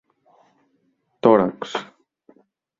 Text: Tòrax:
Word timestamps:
Tòrax: 1.21 1.69